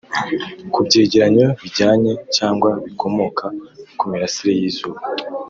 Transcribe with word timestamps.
Ku 0.71 0.79
byegeranyo 0.85 1.47
bijyanye 1.61 2.11
cyangwa 2.35 2.69
bikomoka 2.85 3.45
ku 3.97 4.03
mirasire 4.11 4.53
y’izuba 4.59 4.99